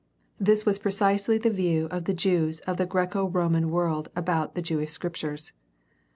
This 0.39 0.65
was 0.65 0.79
precisely 0.79 1.37
the 1.37 1.51
view 1.51 1.85
of 1.91 2.05
the 2.05 2.13
Jews 2.15 2.59
of 2.61 2.77
the 2.77 2.87
Graeco 2.87 3.31
Roman 3.31 3.69
world 3.69 4.09
about 4.15 4.55
the 4.55 4.61
Jewish 4.63 4.89
scriptures. 4.89 5.51